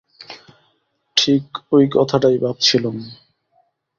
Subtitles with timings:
[1.17, 1.43] ঠিক
[1.73, 2.97] ঐ কথাটাই ভাবছিলুম।